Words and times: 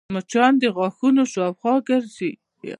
مچان 0.13 0.53
د 0.61 0.63
غاښونو 0.75 1.23
شاوخوا 1.33 1.73
ګرځي 1.89 2.31